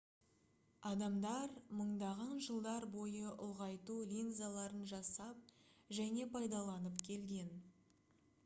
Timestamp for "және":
5.99-6.27